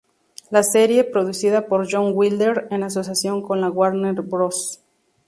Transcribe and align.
La 0.49 0.63
serie, 0.63 1.03
producida 1.03 1.67
por 1.67 1.87
John 1.87 2.13
Wilder 2.15 2.67
en 2.71 2.81
asociación 2.81 3.43
con 3.43 3.61
la 3.61 3.69
Warner 3.69 4.19
Bros. 4.23 4.81